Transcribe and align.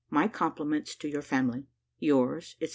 My 0.09 0.27
compliments 0.27 0.95
to 0.95 1.07
your 1.07 1.21
family. 1.21 1.67
"Yours, 1.99 2.55
etc. 2.59 2.69